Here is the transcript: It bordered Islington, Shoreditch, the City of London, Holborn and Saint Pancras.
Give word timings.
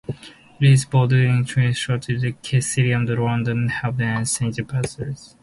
It 0.59 0.89
bordered 0.89 1.29
Islington, 1.29 1.73
Shoreditch, 1.73 2.41
the 2.49 2.61
City 2.61 2.91
of 2.91 3.03
London, 3.07 3.69
Holborn 3.69 4.09
and 4.17 4.27
Saint 4.27 4.55
Pancras. 4.67 5.35